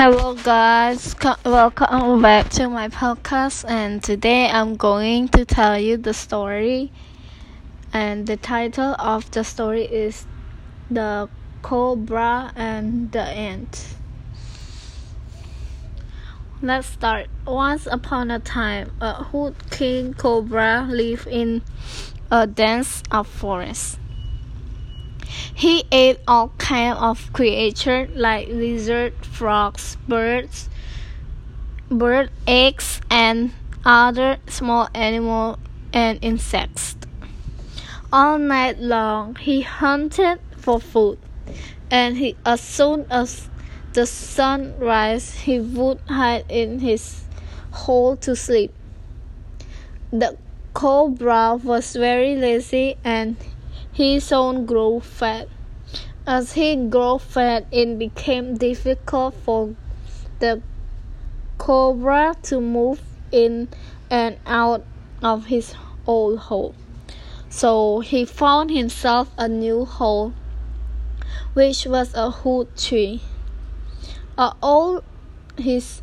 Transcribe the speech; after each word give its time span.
Hello, 0.00 0.32
guys. 0.32 1.16
Welcome 1.44 2.22
back 2.22 2.50
to 2.50 2.68
my 2.68 2.86
podcast. 2.86 3.68
And 3.68 4.00
today 4.00 4.48
I'm 4.48 4.76
going 4.76 5.26
to 5.30 5.44
tell 5.44 5.76
you 5.76 5.96
the 5.96 6.14
story. 6.14 6.92
And 7.92 8.24
the 8.24 8.36
title 8.36 8.94
of 9.00 9.28
the 9.32 9.42
story 9.42 9.82
is 9.82 10.24
The 10.88 11.28
Cobra 11.62 12.52
and 12.54 13.10
the 13.10 13.22
Ant. 13.22 13.96
Let's 16.62 16.86
start. 16.86 17.26
Once 17.44 17.88
upon 17.90 18.30
a 18.30 18.38
time, 18.38 18.92
a 19.00 19.24
hood 19.24 19.56
king 19.72 20.14
cobra 20.14 20.86
lived 20.88 21.26
in 21.26 21.64
a 22.30 22.46
dense 22.46 23.02
forest. 23.24 23.98
He 25.54 25.84
ate 25.90 26.18
all 26.26 26.50
kinds 26.58 26.98
of 27.00 27.32
creatures 27.32 28.10
like 28.14 28.48
lizards, 28.48 29.26
frogs, 29.26 29.96
birds, 30.06 30.68
bird 31.90 32.30
eggs, 32.46 33.00
and 33.10 33.52
other 33.84 34.38
small 34.46 34.88
animals 34.94 35.58
and 35.92 36.18
insects. 36.22 36.96
All 38.12 38.38
night 38.38 38.78
long 38.78 39.36
he 39.36 39.62
hunted 39.62 40.40
for 40.56 40.80
food, 40.80 41.18
and 41.90 42.16
he, 42.16 42.36
as 42.44 42.60
soon 42.60 43.06
as 43.10 43.48
the 43.92 44.06
sun 44.06 44.74
rise, 44.78 45.34
he 45.34 45.58
would 45.60 46.00
hide 46.08 46.44
in 46.48 46.80
his 46.80 47.24
hole 47.70 48.16
to 48.16 48.36
sleep. 48.36 48.72
The 50.12 50.36
cobra 50.72 51.58
was 51.62 51.94
very 51.96 52.36
lazy 52.36 52.96
and 53.04 53.36
he 53.98 54.20
soon 54.20 54.64
grew 54.64 55.00
fat. 55.00 55.48
As 56.24 56.52
he 56.52 56.76
grew 56.76 57.18
fat, 57.18 57.66
it 57.72 57.98
became 57.98 58.56
difficult 58.56 59.34
for 59.34 59.74
the 60.38 60.62
cobra 61.58 62.36
to 62.44 62.60
move 62.60 63.02
in 63.32 63.66
and 64.08 64.36
out 64.46 64.84
of 65.20 65.46
his 65.46 65.74
old 66.06 66.38
hole. 66.38 66.76
So 67.50 67.98
he 67.98 68.24
found 68.24 68.70
himself 68.70 69.32
a 69.36 69.48
new 69.48 69.84
hole, 69.84 70.32
which 71.54 71.84
was 71.84 72.14
a 72.14 72.30
hood 72.30 72.68
tree. 72.76 73.20
A 74.38 74.52
all 74.62 75.02
his 75.56 76.02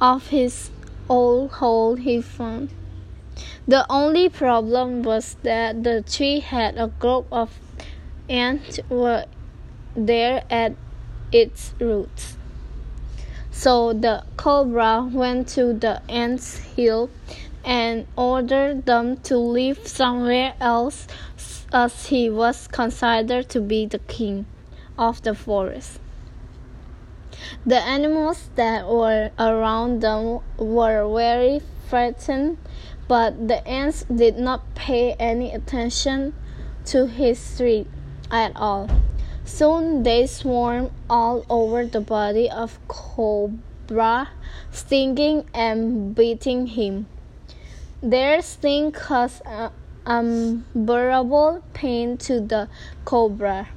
of 0.00 0.28
his 0.28 0.70
old 1.10 1.50
hole 1.50 1.96
he 1.96 2.22
found 2.22 2.70
the 3.68 3.84
only 3.90 4.30
problem 4.30 5.02
was 5.02 5.36
that 5.42 5.84
the 5.84 6.00
tree 6.00 6.40
had 6.40 6.78
a 6.78 6.86
group 6.86 7.26
of 7.30 7.60
ants 8.26 8.80
were 8.88 9.26
there 9.94 10.42
at 10.48 10.74
its 11.30 11.74
roots. 11.78 12.38
So 13.50 13.92
the 13.92 14.24
cobra 14.38 15.06
went 15.12 15.48
to 15.48 15.74
the 15.74 16.00
ants' 16.08 16.56
hill 16.76 17.10
and 17.62 18.06
ordered 18.16 18.86
them 18.86 19.18
to 19.18 19.36
live 19.36 19.86
somewhere 19.86 20.54
else 20.60 21.06
as 21.70 22.06
he 22.06 22.30
was 22.30 22.68
considered 22.68 23.50
to 23.50 23.60
be 23.60 23.84
the 23.84 23.98
king 23.98 24.46
of 24.98 25.20
the 25.22 25.34
forest. 25.34 26.00
The 27.66 27.80
animals 27.80 28.48
that 28.54 28.88
were 28.88 29.30
around 29.38 30.00
them 30.00 30.40
were 30.56 31.06
very 31.14 31.60
frightened 31.88 32.58
but 33.08 33.48
the 33.48 33.66
ants 33.66 34.04
did 34.14 34.38
not 34.38 34.74
pay 34.74 35.14
any 35.14 35.52
attention 35.52 36.34
to 36.84 37.06
his 37.06 37.40
threat 37.56 37.86
at 38.30 38.54
all. 38.54 38.88
Soon 39.44 40.02
they 40.02 40.26
swarmed 40.26 40.90
all 41.08 41.44
over 41.48 41.86
the 41.86 42.02
body 42.02 42.50
of 42.50 42.78
Cobra, 42.86 44.28
stinging 44.70 45.48
and 45.54 46.14
beating 46.14 46.66
him. 46.66 47.06
Their 48.02 48.42
sting 48.42 48.92
caused 48.92 49.42
unbearable 50.04 51.64
pain 51.72 52.18
to 52.18 52.40
the 52.40 52.68
Cobra. 53.06 53.68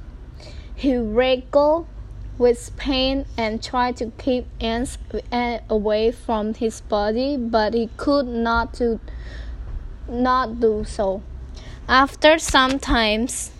He 0.74 0.96
wriggled 0.96 1.86
with 2.38 2.74
pain 2.76 3.26
and 3.36 3.62
tried 3.62 3.96
to 3.96 4.10
keep 4.18 4.46
ants 4.60 4.98
eh, 5.30 5.60
away 5.68 6.10
from 6.10 6.54
his 6.54 6.80
body, 6.80 7.36
but 7.36 7.74
he 7.74 7.88
could 7.96 8.26
not 8.26 8.74
to 8.74 8.98
not 10.08 10.60
do 10.60 10.84
so. 10.84 11.22
After 11.88 12.38
some 12.38 12.78
times, 12.78 13.50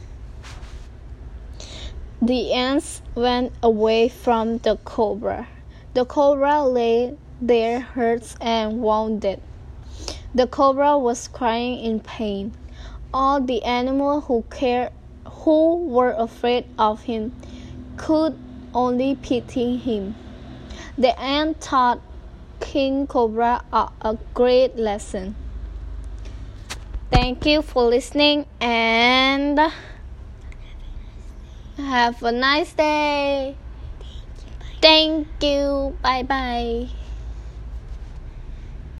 the 2.20 2.52
ants 2.52 3.02
went 3.14 3.52
away 3.62 4.08
from 4.08 4.58
the 4.58 4.76
cobra. 4.84 5.48
The 5.94 6.04
cobra 6.04 6.62
lay 6.66 7.16
there 7.40 7.80
hurt 7.80 8.34
and 8.40 8.80
wounded. 8.80 9.40
The 10.34 10.46
cobra 10.46 10.96
was 10.96 11.28
crying 11.28 11.80
in 11.80 12.00
pain. 12.00 12.52
All 13.12 13.40
the 13.40 13.62
animals 13.64 14.24
who 14.26 14.44
cared, 14.50 14.92
who 15.26 15.84
were 15.86 16.12
afraid 16.12 16.64
of 16.78 17.02
him, 17.02 17.34
could 17.96 18.38
only 18.74 19.14
pitying 19.14 19.78
him. 19.78 20.14
The 20.96 21.18
ant 21.20 21.60
taught 21.60 22.00
King 22.60 23.06
Cobra 23.06 23.64
a, 23.72 23.90
a 24.00 24.18
great 24.34 24.76
lesson. 24.76 25.34
Thank 27.10 27.44
you 27.44 27.60
for 27.62 27.84
listening 27.84 28.46
and 28.60 29.58
have 31.76 32.22
a 32.22 32.32
nice 32.32 32.72
day. 32.72 33.56
Thank 34.80 35.28
you. 35.40 35.96
Bye 36.02 36.22
bye. 36.22 37.01